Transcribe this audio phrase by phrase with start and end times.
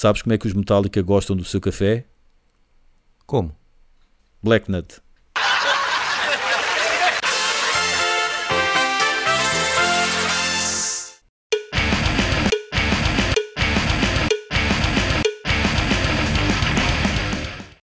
[0.00, 2.06] Sabes como é que os Metallica gostam do seu café?
[3.26, 3.54] Como?
[4.42, 4.98] Black Nut.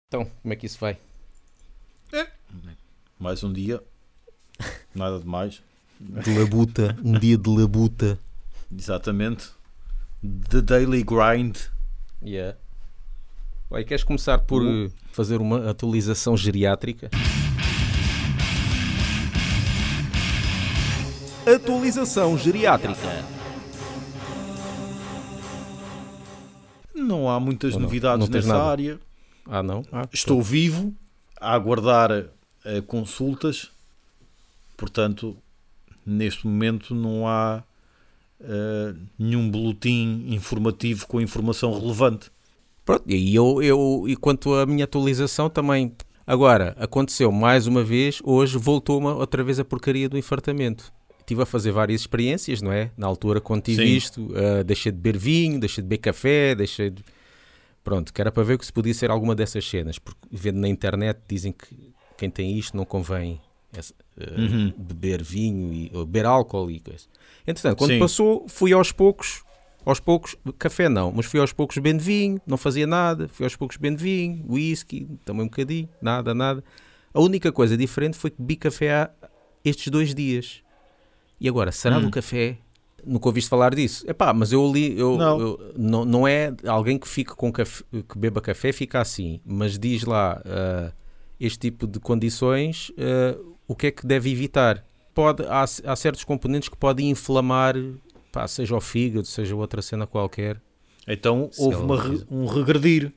[0.08, 0.98] Então, como é que isso vai?
[3.16, 3.80] Mais um dia.
[4.92, 5.62] Nada de mais.
[6.00, 8.18] De labuta, um dia de labuta.
[8.76, 9.52] Exatamente.
[10.50, 11.77] The Daily Grind.
[12.22, 12.56] Yeah.
[13.70, 17.10] Vai, queres começar por uh, fazer uma atualização geriátrica?
[21.46, 23.24] Atualização geriátrica.
[26.94, 27.82] Não há muitas não?
[27.82, 28.64] novidades Não nessa nada?
[28.64, 29.00] área.
[29.46, 29.82] Ah, não?
[29.90, 30.94] Ah, Estou vivo
[31.40, 32.10] a aguardar
[32.64, 33.70] eh, consultas.
[34.76, 35.36] Portanto,
[36.04, 37.62] neste momento não há
[38.40, 42.30] eh, nenhum boletim informativo com informação relevante.
[42.84, 45.92] Pronto, e eu, eu, e quanto à minha atualização também.
[46.26, 50.92] Agora, aconteceu mais uma vez, hoje voltou-me outra vez a porcaria do infartamento.
[51.20, 52.90] Estive a fazer várias experiências, não é?
[52.96, 53.96] Na altura, quando tive Sim.
[53.96, 57.04] isto, ah, deixei de beber vinho, deixei de beber café, deixei de.
[57.82, 60.68] Pronto, que era para ver que se podia ser alguma dessas cenas, porque vendo na
[60.68, 63.40] internet dizem que quem tem isto não convém
[63.72, 64.72] essa, ah, Uhum.
[64.76, 67.06] beber vinho e ou beber álcool e coisa.
[67.46, 67.98] Entretanto, quando Sim.
[67.98, 69.42] passou, fui aos poucos,
[69.84, 73.56] aos poucos, café não, mas fui aos poucos bebendo vinho, não fazia nada, fui aos
[73.56, 76.62] poucos bebendo vinho, whisky, também um bocadinho, nada, nada.
[77.12, 79.10] A única coisa diferente foi que bebi café há
[79.64, 80.62] estes dois dias.
[81.40, 82.02] E agora, será Hum.
[82.02, 82.58] do café?
[83.06, 84.04] Nunca ouviste falar disso?
[84.10, 85.38] Epá, mas eu li, eu, Não.
[85.40, 89.78] eu- não, não é alguém que fica com café, que beba café, fica assim, mas
[89.78, 90.92] diz lá ah,
[91.38, 94.84] este tipo de condições, ah, o que é que deve evitar?
[95.14, 97.74] Pode, há, há certos componentes que podem inflamar,
[98.32, 100.60] pá, seja o fígado, seja outra cena qualquer,
[101.06, 103.12] Então Se houve uma re- um regredir.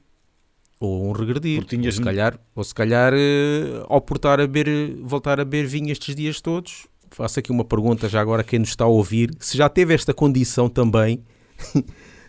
[0.79, 1.63] ou um regredir.
[1.65, 5.65] Tinhas- ou se calhar, ou se calhar eh, ao portar a beber, voltar a beber
[5.67, 8.87] vinho estes dias todos, faço aqui uma pergunta já agora a quem nos está a
[8.87, 11.23] ouvir, se já teve esta condição também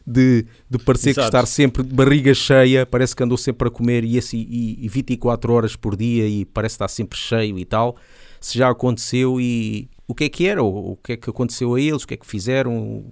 [0.07, 1.31] de, de parecer Exato.
[1.31, 4.85] que estar sempre de barriga cheia, parece que andou sempre a comer e, assim, e,
[4.85, 7.97] e 24 horas por dia e parece estar sempre cheio e tal,
[8.41, 11.75] se já aconteceu e o que é que era, o, o que é que aconteceu
[11.75, 13.05] a eles, o que é que fizeram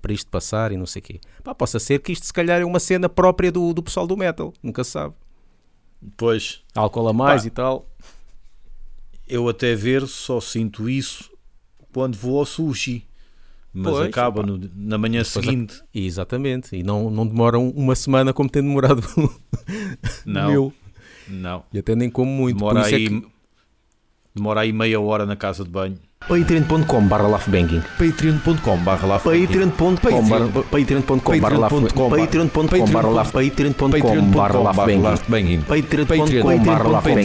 [0.00, 1.20] para isto passar e não sei o quê.
[1.42, 4.16] Pá, possa ser que isto se calhar é uma cena própria do, do pessoal do
[4.16, 5.14] metal, nunca se sabe.
[6.16, 7.48] Pois, Álcool a mais Pá.
[7.48, 7.88] e tal.
[9.26, 11.30] eu até ver só sinto isso
[11.92, 13.07] quando vou ao sushi.
[13.80, 15.80] Mas Pois, acaba no- na manhã seguinte.
[15.94, 16.74] Exatamente.
[16.74, 19.02] E não, não demoram uma semana como tem demorado
[20.26, 20.72] Não, meu.
[21.28, 21.62] não.
[21.72, 22.56] E até nem como muito.
[22.58, 23.26] Demora é aí, que-
[24.34, 25.98] demora aí meia hora na casa de banho.
[26.26, 35.62] patreon.com barra laughbanging patreon.com barra patreon.com barra patreon.com barra patreon.com barra laugh patreon.com barra laughbanging
[35.62, 37.24] patreon.com barra laughbanging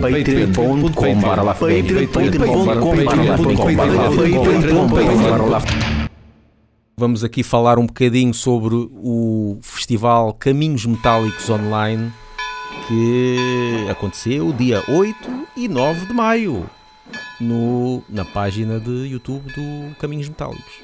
[0.00, 3.92] patreon.com barra laughbanging patreon.com barra
[5.46, 5.98] laughbanging
[6.96, 12.10] Vamos aqui falar um bocadinho sobre o festival Caminhos Metálicos Online
[12.88, 16.68] que aconteceu dia 8 e 9 de maio
[17.40, 20.74] no, na página de YouTube do Caminhos Metálicos.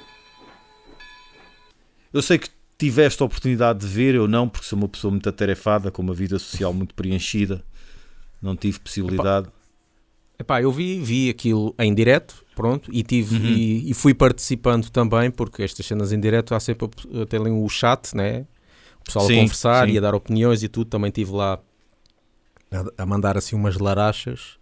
[2.12, 2.48] Eu sei que
[2.78, 6.14] tiveste a oportunidade de ver, eu não, porque sou uma pessoa muito atarefada, com uma
[6.14, 7.64] vida social muito preenchida.
[8.40, 9.48] Não tive possibilidade.
[10.38, 13.44] Epá, eu vi, vi aquilo em direto, pronto, e, tive, Uhum.
[13.44, 16.88] e, e fui participando também, porque estas cenas em direto há sempre
[17.22, 18.46] até ali o chat, né?
[19.00, 19.94] O pessoal Sim, a conversar sim.
[19.94, 21.58] e a dar opiniões e tudo, também estive lá
[22.72, 24.58] a, a mandar assim umas larachas.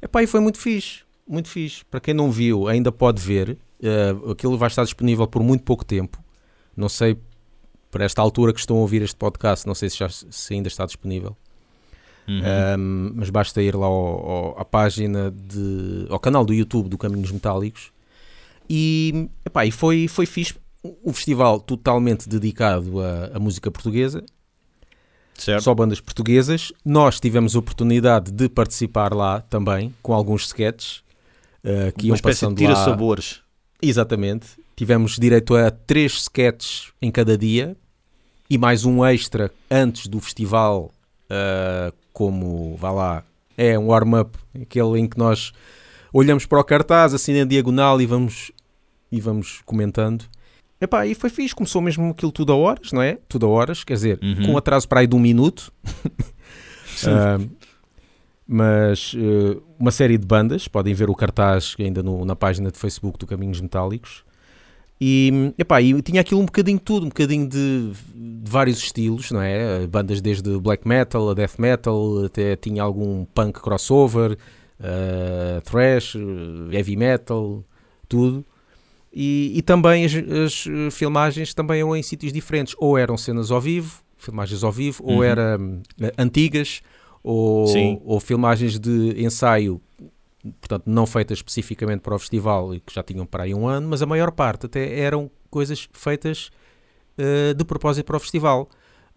[0.00, 1.84] Epá, e foi muito fixe, muito fixe.
[1.86, 5.84] Para quem não viu, ainda pode ver, eh, aquilo vai estar disponível por muito pouco
[5.84, 6.22] tempo.
[6.76, 7.16] Não sei,
[7.90, 10.68] para esta altura que estão a ouvir este podcast, não sei se, já, se ainda
[10.68, 11.36] está disponível.
[12.26, 12.40] Uhum.
[12.78, 16.96] Um, mas basta ir lá ao- ao- à página de, ao canal do YouTube do
[16.96, 17.92] Caminhos Metálicos
[18.68, 20.54] e, epá, e foi, foi fixe
[21.04, 24.24] um festival totalmente dedicado à, à música portuguesa
[25.34, 25.64] certo?
[25.64, 31.03] só bandas portuguesas nós tivemos a oportunidade de participar lá também com alguns sketches
[31.64, 33.40] uh, que iam de passando tira lá sabores.
[33.80, 34.46] Exatamente.
[34.76, 37.76] Tivemos direito a três sketches em cada dia
[38.48, 40.92] e mais um extra antes do festival,
[41.30, 43.24] ah, como, vá lá,
[43.56, 45.52] é um warm-up, aquele em que nós
[46.12, 48.50] olhamos para o cartaz, assim na diagonal e vamos,
[49.10, 50.24] e vamos comentando.
[50.80, 53.18] Epá, e foi fixe, começou mesmo aquilo tudo a horas, não é?
[53.28, 54.46] Tudo a horas, quer dizer, Uhum.
[54.46, 55.72] com atraso para aí de um minuto.
[57.08, 57.38] Ah,
[58.46, 62.78] mas eh, uma série de bandas, podem ver o cartaz ainda no- na página de
[62.78, 64.24] Facebook do Caminhos Metálicos.
[65.00, 69.30] E, epá, e tinha aquilo um bocadinho de tudo, um bocadinho de, de, vários estilos,
[69.30, 69.86] não é?
[69.86, 74.38] Bandas desde black metal a death metal, até tinha algum punk crossover,
[74.80, 76.16] uh, thrash,
[76.70, 77.64] heavy metal,
[78.08, 78.44] tudo.
[79.12, 83.60] E, e também as, as, filmagens também eram em sítios diferentes, ou eram cenas ao
[83.60, 85.16] vivo, filmagens ao vivo, uhum.
[85.16, 86.82] ou eram uh, antigas,
[87.24, 87.66] ou,
[88.04, 89.80] ou filmagens de ensaio
[90.60, 93.88] portanto, não feitas especificamente para o festival e que já tinham para aí um ano,
[93.88, 96.50] mas a maior parte até eram coisas feitas
[97.18, 98.68] uh, de propósito para o festival.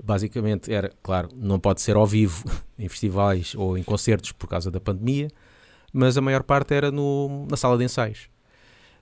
[0.01, 2.45] Basicamente era, claro, não pode ser ao vivo
[2.79, 5.27] em festivais ou em concertos por causa da pandemia,
[5.91, 8.29] mas a maior parte era no, na sala de ensaios.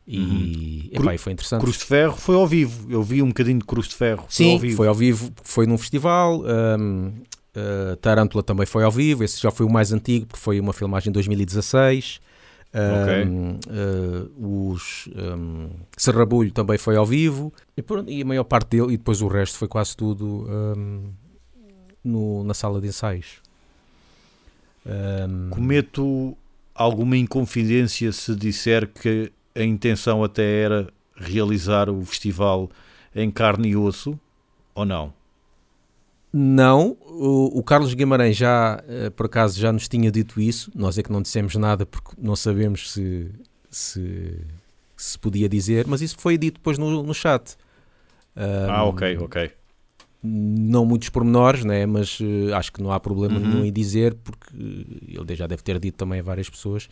[0.07, 1.01] E, uhum.
[1.01, 1.61] epá, foi interessante.
[1.61, 2.91] Cruz de Ferro foi ao vivo.
[2.91, 4.25] Eu vi um bocadinho de Cruz de Ferro.
[4.29, 5.31] Sim, ao foi ao vivo.
[5.43, 6.43] Foi num festival.
[6.43, 7.11] Um,
[7.55, 10.73] Uh, Tarântula também foi ao vivo, esse já foi o mais antigo, porque foi uma
[10.73, 12.19] filmagem em 2016.
[12.75, 13.23] Okay.
[13.23, 18.97] uh, os um, Serrabulho também foi ao vivo e, e, a maior parte dele, e
[18.97, 21.09] depois o resto foi quase tudo um,
[22.03, 23.37] no, na sala de ensaios.
[24.85, 26.37] Um, Cometo
[26.73, 32.69] alguma inconfidência se disser que a intenção até era realizar o festival
[33.15, 34.19] em carne e osso
[34.75, 35.13] ou não?
[36.37, 40.69] Não, o, o, Carlos Guimarães já, uh, por acaso, já nos tinha dito isso.
[40.75, 43.31] Nós é que não dissemos nada porque não sabemos se,
[43.69, 44.37] se,
[44.97, 47.55] se podia dizer, mas isso foi dito depois no, no chat.
[48.35, 49.49] Um, ah, ok, ok.
[50.21, 51.85] Não muitos pormenores, né?
[51.85, 53.47] mas uh, acho que não há problema uhum.
[53.47, 56.89] nenhum em dizer, porque ele já deve ter dito também a várias pessoas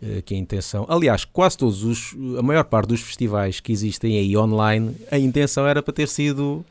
[0.00, 0.86] uh, que a intenção.
[0.88, 2.16] Aliás, quase todos os.
[2.38, 6.64] A maior parte dos festivais que existem aí online, a intenção era para ter sido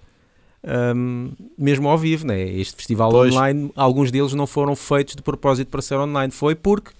[0.65, 2.41] um, mesmo ao vivo, né?
[2.41, 3.33] Este festival pois.
[3.33, 6.91] online, alguns deles não foram feitos de propósito para ser online, foi porque,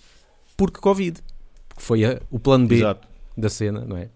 [0.58, 1.20] porque Covid.
[1.78, 3.08] Foi a, o plano B Exato.
[3.38, 4.10] da cena, não é?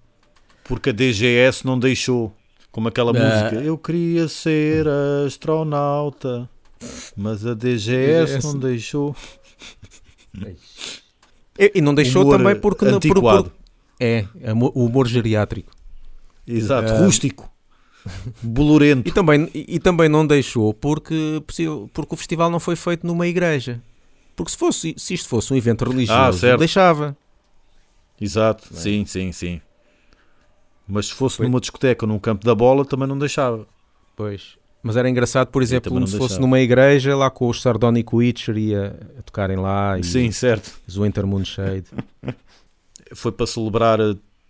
[0.63, 2.33] Porque a DGS não deixou,
[2.71, 4.85] como aquela uh, música, eu queria ser
[5.25, 6.49] astronauta,
[7.15, 8.47] mas a DGS, DGS.
[8.47, 9.15] não deixou.
[11.57, 13.51] E, e não deixou humor também porque por, por,
[13.99, 15.71] é, o humor geriátrico.
[16.45, 17.49] Exato, uh, rústico.
[18.41, 19.07] bolorento.
[19.07, 21.41] E também, e, também não deixou porque,
[21.93, 23.81] porque o festival não foi feito numa igreja.
[24.35, 27.17] Porque se, fosse, se isto fosse um evento religioso, ah, deixava.
[28.19, 28.81] Exato, Bem.
[28.81, 29.61] sim, sim, sim.
[30.87, 31.47] Mas se fosse foi.
[31.47, 33.67] numa discoteca ou num campo da bola, também não deixava.
[34.15, 34.57] Pois.
[34.81, 36.23] Mas era engraçado, por exemplo, se deixava.
[36.23, 39.99] fosse numa igreja, lá com os Sardonic Witcher ia a tocarem lá.
[39.99, 40.79] E sim, certo.
[40.95, 41.85] O Winter Moonshade.
[43.13, 43.99] foi para celebrar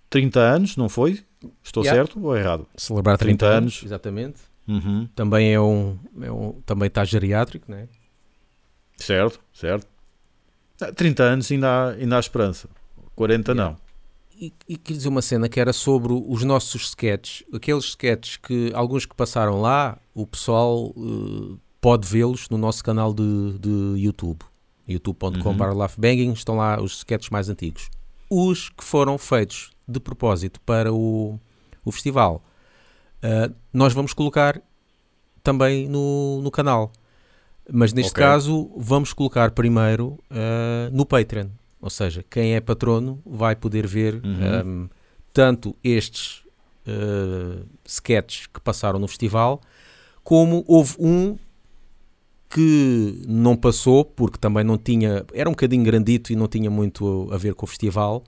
[0.09, 1.24] 30 anos, não foi?
[1.63, 2.01] Estou yeah.
[2.01, 2.68] certo ou errado?
[2.75, 3.57] Celebrar 30, 30 anos.
[3.57, 3.83] anos.
[3.83, 4.42] Exatamente.
[4.68, 5.07] Uhum.
[5.15, 6.62] Também é um, é um.
[6.65, 7.88] Também está geriátrico, não é?
[8.98, 9.88] Certo, certo.
[10.95, 12.68] 30 ah, anos ainda há, ainda há esperança.
[13.15, 13.71] 40 yeah.
[13.71, 13.88] não.
[14.39, 18.71] E, e queria dizer uma cena que era sobre os nossos sketches, aqueles sketches que
[18.74, 24.44] alguns que passaram lá, o pessoal uh, pode vê-los no nosso canal de, de YouTube,
[24.88, 26.33] youtube.com.br uhum.
[26.33, 27.89] estão lá os sketches mais antigos.
[28.29, 31.39] Os que foram feitos de propósito para o,
[31.83, 32.44] o festival,
[33.24, 34.62] uh, nós vamos colocar
[35.41, 36.91] também no, no canal.
[37.71, 38.24] Mas neste okay.
[38.24, 41.47] caso, vamos colocar primeiro uh, no Patreon.
[41.81, 44.21] Ou seja, quem é patrono vai poder ver uhum.
[44.65, 44.95] um, ah,
[45.31, 46.44] tanto estes
[46.88, 49.62] uh, sketches que passaram no festival,
[50.23, 51.38] como houve um
[52.49, 55.25] que não passou, porque também não tinha.
[55.33, 58.23] Era um bocadinho grandito e não tinha muito a ver com o festival.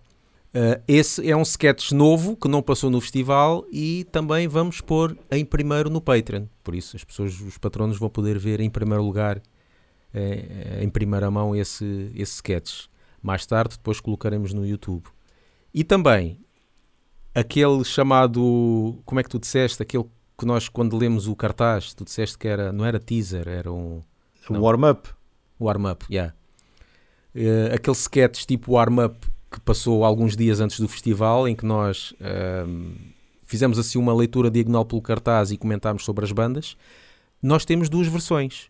[0.49, 5.15] Uh, esse é um sketch novo que não passou no festival e também vamos pôr
[5.29, 6.45] em primeiro no Patreon.
[6.63, 9.41] Por isso, as pessoas, os patronos vão poder ver em primeiro lugar,
[10.11, 12.85] eh, em primeira mão, esse, esse sketch.
[13.21, 15.03] Mais tarde, depois colocaremos no YouTube.
[15.71, 16.39] E também
[17.33, 18.99] aquele chamado.
[19.05, 19.83] Como é que tu disseste?
[19.83, 20.05] Aquele
[20.39, 24.01] que nós, quando lemos o cartaz, tu disseste que era, não era teaser, era um.
[24.49, 25.09] Warm-up.
[25.59, 26.33] Warm-up, yeah.
[27.35, 32.13] Uh, aquele sketch tipo warm-up que passou alguns dias antes do festival, em que nós
[32.67, 32.95] um,
[33.43, 36.77] fizemos assim uma leitura diagonal pelo cartaz e comentámos sobre as bandas.
[37.41, 38.69] Nós temos duas versões.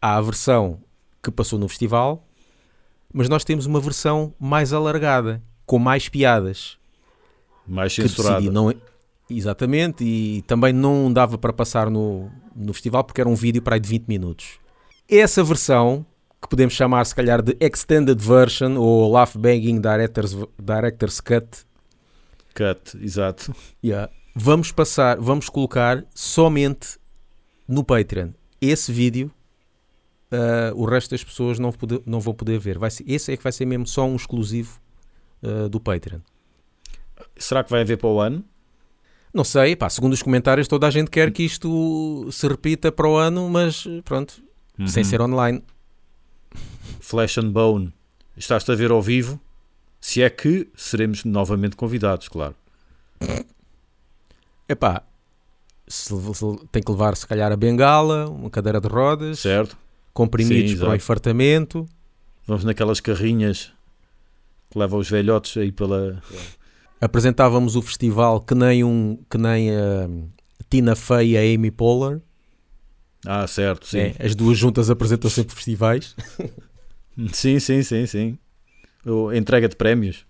[0.00, 0.80] Há a versão
[1.22, 2.26] que passou no festival,
[3.12, 6.78] mas nós temos uma versão mais alargada, com mais piadas.
[7.66, 8.50] Mais censurada.
[8.50, 8.72] Não...
[9.30, 13.76] Exatamente, e também não dava para passar no, no festival porque era um vídeo para
[13.76, 14.58] aí de 20 minutos.
[15.08, 16.04] Essa versão
[16.42, 21.64] que podemos chamar se calhar de Extended Version ou Laugh Banging Director's, Director's Cut.
[22.54, 23.54] Cut, exato.
[23.84, 24.10] Yeah.
[24.34, 26.98] Vamos passar, vamos colocar somente
[27.68, 29.30] no Patreon esse vídeo.
[30.32, 32.78] Uh, o resto das pessoas não, poder, não vão poder ver.
[32.78, 34.80] Vai ser, esse é que vai ser mesmo só um exclusivo
[35.42, 36.20] uh, do Patreon.
[37.36, 38.44] Será que vai haver para o ano?
[39.32, 43.08] Não sei, pá, segundo os comentários, toda a gente quer que isto se repita para
[43.08, 44.42] o ano, mas pronto,
[44.78, 44.88] Uhum.
[44.88, 45.62] sem ser online.
[47.00, 47.92] Flesh and Bone,
[48.36, 49.40] estás-te a ver ao vivo?
[50.00, 52.54] Se é que seremos novamente convidados, claro.
[54.68, 55.02] Epá,
[55.86, 59.76] se, se- tem que levar se calhar a bengala, uma cadeira de rodas, Certo?
[60.12, 61.86] comprimidos Sim, para o enfartamento.
[62.46, 63.72] Vamos naquelas carrinhas
[64.70, 66.22] que levam os velhotes aí pela.
[67.00, 70.08] Apresentávamos o festival que nem um que nem a
[70.68, 72.20] Tina Fey e a Amy Poehler.
[73.26, 73.98] Ah, certo, sim.
[73.98, 76.14] É, as duas juntas apresentam sempre festivais.
[77.34, 78.38] Sim, sim, sim, sim.
[79.04, 80.24] O- entrega de prémios.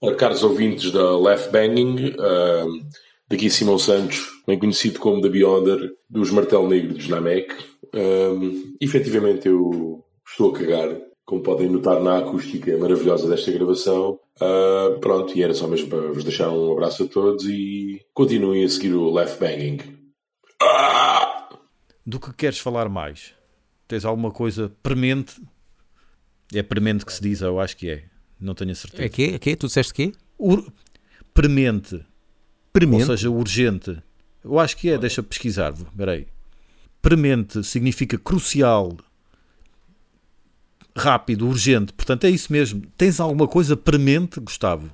[0.00, 2.80] Ora, caros ouvintes da Left Banging, ahm,
[3.28, 7.52] daqui Simão Santos, bem conhecido como The Beyonder, dos Martel Negro de Namek.
[7.92, 10.88] Um, efetivamente eu estou a cagar,
[11.24, 14.18] como podem notar na acústica maravilhosa desta gravação.
[14.40, 18.64] Ah, pronto, e era só mesmo para vos deixar um abraço a todos e continuem
[18.64, 19.78] a seguir o Left Banging.
[20.62, 21.48] Ah!
[22.06, 23.32] Do que queres falar mais?
[23.88, 25.40] Tens alguma coisa premente?
[26.52, 28.04] É premente que se diz, eu acho que é.
[28.38, 29.04] Não tenho a certeza.
[29.04, 29.32] É quê?
[29.34, 29.56] É quê?
[29.56, 30.12] Tu disseste quê?
[30.38, 30.70] Ur-
[31.32, 32.04] premente,
[32.72, 33.02] Premente.
[33.04, 33.96] ou seja, urgente.
[34.44, 35.72] Eu acho que é, deixa pesquisar.
[35.72, 36.26] Espera aí.
[37.00, 38.96] Premente significa crucial,
[40.96, 41.92] rápido, urgente.
[41.92, 42.82] Portanto, é isso mesmo.
[42.96, 44.90] Tens alguma coisa premente, Gustavo?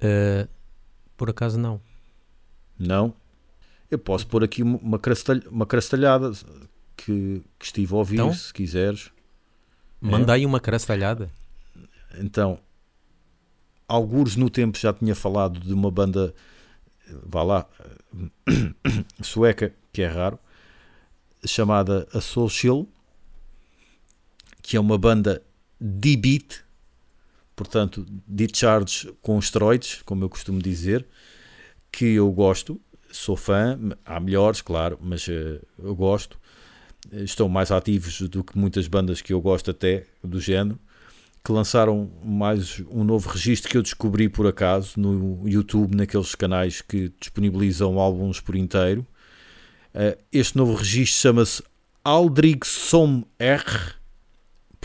[0.00, 0.48] Uh,
[1.16, 1.80] por acaso não.
[2.78, 3.14] Não?
[3.90, 6.32] Eu posso pôr aqui uma, crastalh uma crastalhada
[6.96, 8.32] que, que estive a ouvir, Então?
[8.32, 9.10] se quiseres.
[10.00, 11.28] Mandei uma crastalhada.
[12.18, 12.58] Então,
[13.86, 16.34] alguns no tempo já tinha falado de uma banda,
[17.24, 17.66] vá lá,
[19.22, 20.38] sueca, que é raro,
[21.44, 22.86] chamada A Social,
[24.68, 25.42] que é uma banda
[25.80, 26.62] D-Beat,
[27.56, 31.06] portanto, discharge com esteroides, como eu costumo dizer,
[31.90, 32.78] que eu gosto,
[33.10, 36.38] sou fã, há melhores, claro, mas eh, eu gosto.
[37.10, 40.78] Estão mais ativos do que muitas bandas que eu gosto até, do género
[41.42, 46.82] que lançaram mais um novo registro que eu descobri por acaso no YouTube, naqueles canais
[46.82, 49.06] que disponibilizam álbuns por inteiro.
[49.94, 51.62] Eh, Este novo registro chama-se
[52.04, 53.97] Aldrig Som R,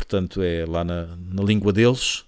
[0.05, 2.25] portanto é lá na, na língua deles.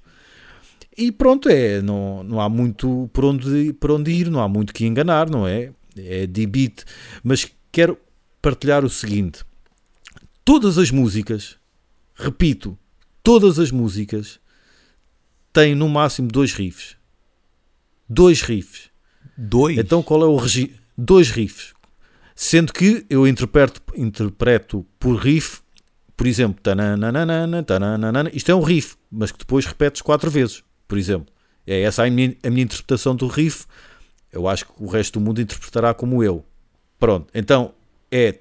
[0.97, 4.73] E pronto, é, não, não há muito por onde, por onde ir, não há muito
[4.73, 5.71] que enganar, não é?
[5.97, 6.83] É de beat.
[7.23, 7.97] Mas quero
[8.41, 9.43] partilhar o seguinte:
[10.45, 11.57] todas as músicas,
[12.15, 12.77] repito,
[13.21, 14.39] todas as músicas
[15.51, 16.95] têm no máximo dois riffs.
[18.07, 18.89] Dois riffs.
[19.37, 19.77] Dois.
[19.77, 20.77] Então qual é o registro?
[20.97, 21.73] Dois riffs.
[22.33, 25.61] Sendo que eu interpreto, interpreto por riff,
[26.15, 26.61] por exemplo,
[28.33, 31.33] isto é um riff, mas que depois repetes quatro vezes, por exemplo.
[31.67, 33.65] É essa a minha, a minha interpretação do riff.
[34.31, 36.45] Eu acho que o resto do mundo interpretará como eu.
[36.99, 37.73] Pronto, então
[38.11, 38.31] é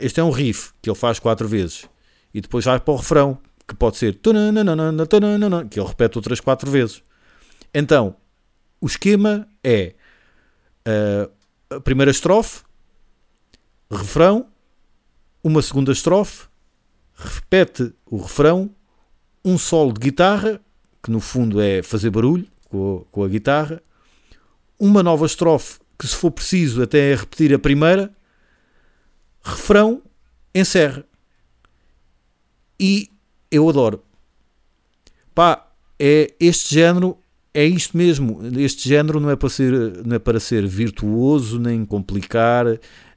[0.00, 1.88] este é um riff que ele faz quatro vezes
[2.32, 4.14] e depois vai para o refrão que pode ser
[5.68, 7.02] que ele repete outras quatro vezes.
[7.72, 8.16] Então,
[8.80, 9.94] o esquema é
[10.86, 12.62] uh, a primeira estrofe,
[13.90, 14.46] refrão,
[15.42, 16.46] uma segunda estrofe,
[17.14, 18.70] repete o refrão,
[19.44, 20.60] um solo de guitarra,
[21.02, 23.82] que no fundo é fazer barulho com a, com a guitarra,
[24.78, 28.14] uma nova estrofe, que se for preciso até é repetir a primeira,
[29.42, 30.02] refrão,
[30.54, 31.04] encerra.
[32.78, 33.10] E
[33.50, 34.04] eu adoro.
[35.34, 35.68] Pá,
[35.98, 37.18] é este género
[37.52, 38.40] é isto mesmo.
[38.58, 39.72] Este género não é para ser,
[40.04, 42.66] não é para ser virtuoso, nem complicar,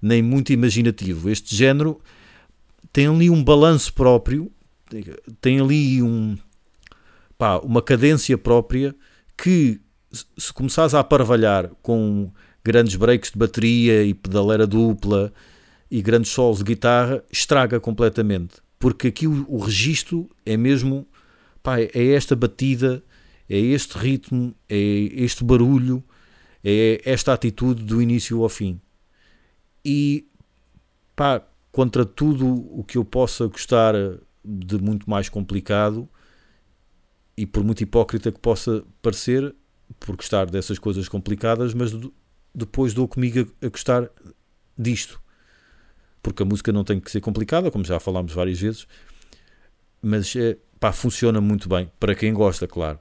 [0.02, 1.30] nem muito imaginativo.
[1.30, 2.00] Este género
[2.92, 4.52] tem ali um balanço próprio,
[5.40, 6.38] tem ali um,
[7.38, 8.96] pá, uma cadência própria
[9.38, 9.80] que,
[10.38, 12.32] se começares a aparvalhar com
[12.64, 15.32] grandes breaks de bateria e pedaleira dupla
[15.90, 18.56] e grandes solos de guitarra, estraga completamente.
[18.78, 21.08] Porque aqui o, o registro é mesmo,
[21.62, 23.04] pá, é esta batida
[23.52, 26.02] é este ritmo, é este barulho,
[26.64, 28.80] é esta atitude do início ao fim.
[29.84, 30.26] E
[31.14, 33.94] pá, contra tudo o que eu possa gostar
[34.44, 36.08] de muito mais complicado
[37.36, 39.54] e por muito hipócrita que possa parecer,
[40.00, 41.92] por gostar dessas coisas complicadas, mas
[42.56, 44.10] depois dou comigo a, a gostar
[44.78, 45.22] disto.
[46.24, 48.88] Porque a música não tem que ser complicada, como já falámos várias vezes,
[50.02, 52.98] mas é, pá, funciona muito bem, para quem gosta, claro.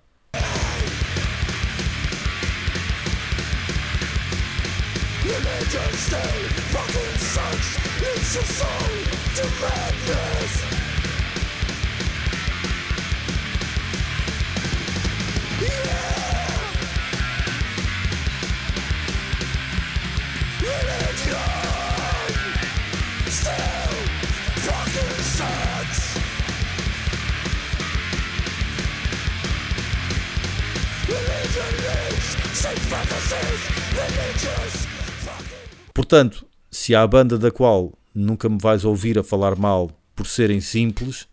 [36.11, 40.61] Portanto, se há banda da qual nunca me vais ouvir a falar mal por serem
[40.61, 41.29] simples,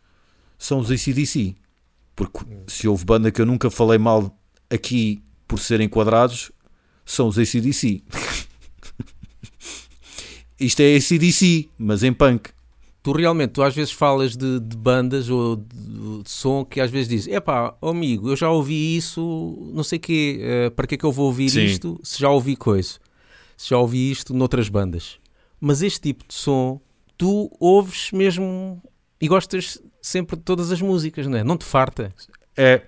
[0.55, 1.55] são os ACDC.
[2.15, 4.37] Porque se houve banda que eu nunca falei mal
[4.69, 6.51] aqui por serem quadrados,
[7.03, 8.03] são os ACDC.
[10.59, 12.51] Isto é ACDC, mas em punk.
[13.01, 16.91] Tu realmente, tu às vezes falas de, de bandas ou de, de, som que às
[16.91, 20.93] vezes dizes, epá, amigo, eu já ouvi isso, não sei o quê, uh, para que
[20.93, 21.65] é que eu vou ouvir Sim.
[21.65, 22.99] isto se já ouvi coisa,
[23.57, 25.19] já ouvi isto noutras bandas.
[25.59, 26.79] Mas este tipo de som,
[27.17, 28.81] tu ouves mesmo
[29.19, 31.43] e gostas sempre de todas as músicas, não é?
[31.43, 32.13] Não te farta.
[32.55, 32.83] É,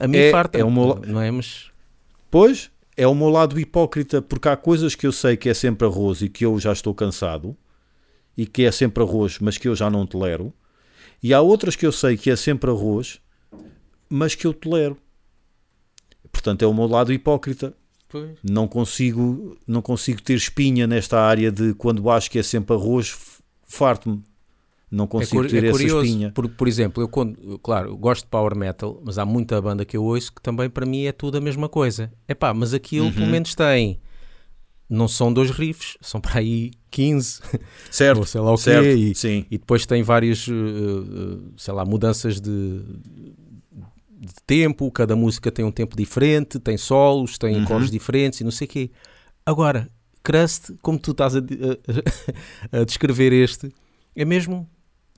[0.00, 1.30] A mim É- farta, é uma- não é?
[1.30, 1.70] Mas
[2.28, 5.86] Pois, é o meu lado hipócrita, porque há coisas que eu sei que é sempre
[5.86, 7.56] arroz e que eu já estou cansado,
[8.36, 10.52] e que é sempre arroz, mas que eu já não tolero,
[11.22, 13.20] e há outras que eu sei que é sempre arroz,
[14.10, 14.98] mas que eu tolero.
[16.32, 17.72] Portanto, é o meu lado hipócrita.
[18.42, 23.16] Não consigo, não consigo ter espinha nesta área de quando acho que é sempre arroz,
[23.66, 24.22] farto-me.
[24.90, 26.30] Não é, consigo cur- ter é essa curioso, espinha.
[26.32, 29.84] porque, por exemplo, eu, quando, claro, eu gosto de power metal, mas há muita banda
[29.84, 32.12] que eu ouço que também para mim é tudo a mesma coisa.
[32.28, 33.12] Epá, mas aquilo Uhum.
[33.12, 33.98] pelo menos tem,
[34.88, 37.40] não são dois riffs, são para aí 15,
[37.90, 39.44] Certo, ou sei lá o certo, quê, e, sim.
[39.50, 42.80] e depois tem várias, uh, uh, sei lá, mudanças de,
[44.18, 47.64] de tempo, cada música tem um tempo diferente, tem solos, tem Uhum.
[47.64, 48.90] acordes diferentes e não sei o quê.
[49.44, 49.88] Agora,
[50.22, 53.72] Crust, como tu estás a, a- a descrever este,
[54.14, 54.68] é mesmo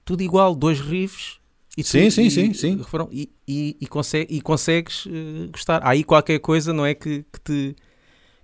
[0.04, 1.38] tudo igual, dois riffs
[1.76, 2.80] e tu- Sim, sim, e- sim, sim.
[3.12, 5.80] E, e, e, consegue, e consegues uh, gostar.
[5.82, 7.76] Há aí qualquer coisa, não é, que, que te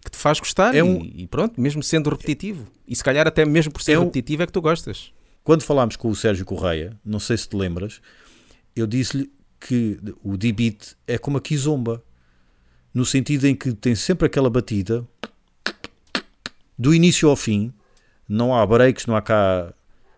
[0.05, 2.67] que te faz gostar É e- um- e, pronto, mesmo sendo repetitivo.
[2.87, 5.11] E se calhar até mesmo por ser É um- repetitivo é que tu gostas.
[5.43, 8.01] Quando falámos com o Sérgio Correia, não sei se te lembras,
[8.77, 9.31] eu disse-lhe
[9.67, 12.05] que o D-Beat é como a Kizomba,
[12.93, 15.09] no sentido em que tem sempre aquela batida
[16.79, 17.73] do início ao fim,
[18.29, 19.73] não há breaks, não há cá,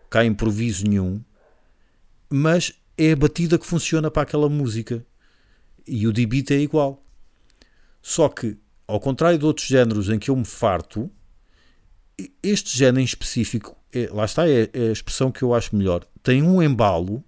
[0.09, 1.23] cá improviso nenhum,
[2.29, 5.05] mas é a batida que funciona para aquela música.
[5.87, 7.01] E o D-Beat é igual.
[8.01, 11.09] Só que, ao contrário de outros géneros em que eu me farto,
[12.43, 16.03] este género em específico, é- lá está, é, é a expressão que eu acho melhor.
[16.21, 17.23] Tem um embalo,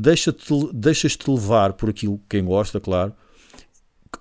[0.00, 3.14] deixa-te, deixas-te levar por aquilo, quem gosta, claro,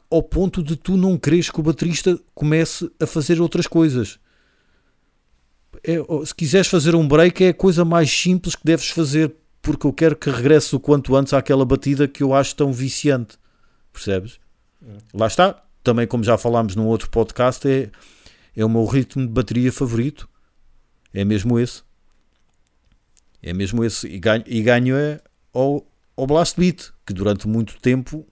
[0.09, 4.19] ao ponto de tu não queres que o baterista comece a fazer outras coisas.
[5.83, 9.87] É, se quiseres fazer um break, é a coisa mais simples que deves fazer, porque
[9.87, 13.37] eu quero que regresse o quanto antes àquela batida que eu acho tão viciante.
[13.93, 14.39] Percebes?
[15.13, 15.63] Lá está.
[15.81, 17.89] Também, como já falámos num outro podcast, é,
[18.55, 20.27] é o meu ritmo de bateria favorito.
[21.13, 21.83] É mesmo esse.
[23.41, 24.07] É mesmo esse.
[24.07, 25.21] E ganho, e ganho é
[25.53, 25.85] ao,
[26.15, 28.25] ao Blast Beat, que durante muito tempo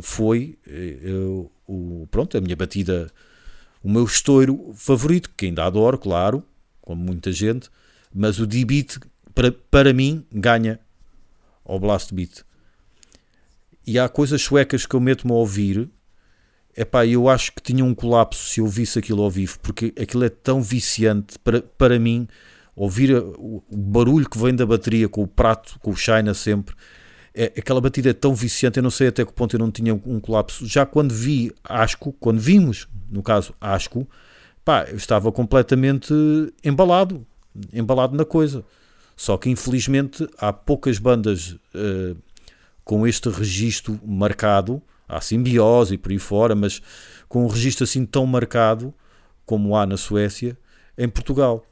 [0.00, 3.12] foi eh, eu- o, pronto, a minha batida,
[3.82, 6.42] o meu estouro favorito, que ainda adoro, claro,
[6.80, 7.68] como muita gente,
[8.12, 8.98] mas o D-Beat,
[9.34, 10.80] para, para mim, ganha
[11.64, 12.42] ao Blast Beat.
[13.86, 15.90] E há coisas suecas que eu meto-me a ouvir
[16.76, 20.22] Epá, eu acho que tinha um colapso se eu visse aquilo ao vivo, porque aquilo
[20.24, 22.28] é tão viciante para, para mim.
[22.78, 26.76] Ouvir o, barulho que vem da bateria com o prato, com o China sempre,
[27.34, 28.78] é, aquela batida é tão viciante.
[28.78, 30.64] Eu não sei até que ponto eu não tinha um colapso.
[30.64, 34.08] Já quando vi Asco, quando vimos, no caso, Asco,
[34.64, 36.14] pá, eu estava completamente
[36.62, 37.26] embalado,
[37.72, 38.64] embalado na coisa.
[39.16, 42.14] Só que infelizmente há poucas bandas eh,
[42.84, 46.80] com este registro marcado, há simbiose e por aí fora, mas
[47.28, 48.94] com um registro assim tão marcado
[49.44, 50.56] como há na Suécia,
[50.96, 51.64] em Portugal.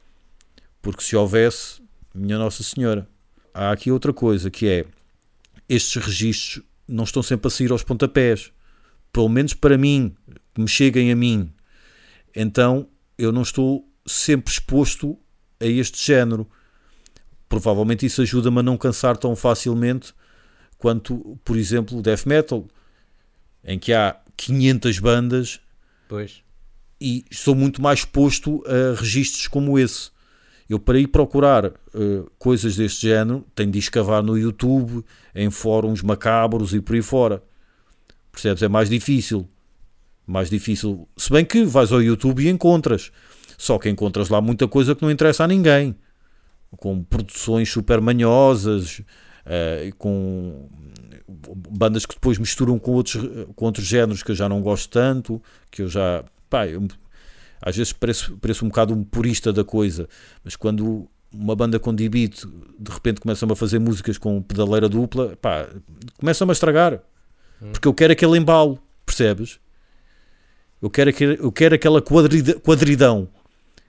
[0.81, 1.81] Porque se houvesse,
[2.13, 3.07] minha Nossa Senhora,
[3.53, 4.85] há aqui outra coisa que é
[5.67, 8.51] estes registros não estão sempre a sair aos pontapés.
[9.11, 10.15] Pelo menos para mim,
[10.53, 11.51] que me cheguem a mim.
[12.35, 12.87] Então
[13.17, 15.17] eu não estou sempre exposto
[15.59, 16.47] a este género.
[17.49, 20.13] Provavelmente isso ajuda-me a não cansar tão facilmente
[20.77, 22.67] quanto, por exemplo, o death metal,
[23.63, 25.59] em que há 500 bandas
[26.07, 26.43] Pois.
[27.01, 30.11] e estou muito mais exposto a registros como esse.
[30.69, 31.71] Eu, para ir procurar eh,
[32.37, 35.03] coisas deste género, tenho de escavar no YouTube,
[35.33, 37.41] em fóruns macabros e por aí fora.
[38.31, 38.61] Percebes?
[38.63, 39.47] É mais difícil.
[40.25, 41.07] Mais difícil.
[41.15, 43.11] Se bem que vais ao YouTube e encontras.
[43.57, 45.95] Só que encontras lá muita coisa que não interessa a ninguém.
[46.77, 49.01] Com produções super manhosas,
[49.45, 50.67] eh, com
[51.71, 53.15] bandas que depois misturam com outros,
[53.55, 56.25] com outros géneros que eu já não gosto tanto, que eu já.
[56.49, 56.85] Pá, eu-
[57.61, 60.07] às vezes pareço, pareço um bocado um purista da coisa,
[60.43, 62.45] mas quando uma banda com D-Beat
[62.79, 65.67] de repente começa-me a fazer músicas com pedaleira dupla, pá,
[66.17, 67.01] começa-me a estragar.
[67.71, 69.59] Porque eu quero aquele embalo, percebes?
[70.81, 73.27] Eu quero, eu quero aquela quadrida, quadridão.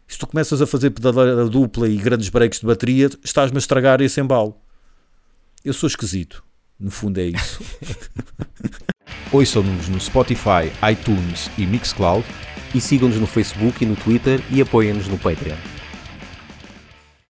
[0.06, 4.00] Se tu começas a fazer pedaleira dupla e grandes breaks de bateria, estás-me a estragar
[4.00, 4.56] esse embalo.
[5.62, 6.42] Eu sou esquisito.
[6.80, 7.60] No fundo é isso.
[9.30, 12.24] Ouçam-nos no Spotify, iTunes e Mixcloud.
[12.74, 15.77] E sigam-nos no Facebook e no Twitter e apoiem-nos no Patreon.